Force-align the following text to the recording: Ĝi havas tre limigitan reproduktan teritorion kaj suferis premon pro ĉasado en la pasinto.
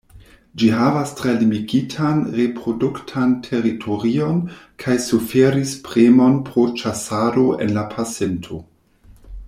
Ĝi 0.61 0.67
havas 0.75 1.09
tre 1.17 1.33
limigitan 1.41 2.23
reproduktan 2.37 3.35
teritorion 3.49 4.41
kaj 4.85 4.97
suferis 5.09 5.75
premon 5.89 6.41
pro 6.49 6.65
ĉasado 6.83 7.45
en 7.67 7.77
la 7.79 7.85
pasinto. 7.95 8.61